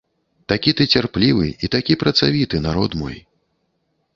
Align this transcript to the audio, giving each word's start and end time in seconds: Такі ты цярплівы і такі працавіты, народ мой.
Такі 0.53 0.71
ты 0.77 0.87
цярплівы 0.95 1.45
і 1.67 1.71
такі 1.75 1.99
працавіты, 2.05 2.63
народ 2.67 2.91
мой. 3.03 3.17